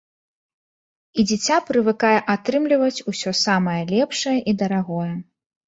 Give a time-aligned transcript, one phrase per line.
[1.23, 5.13] І дзіця прывыкае атрымліваць усё самае лепшае і дарагое.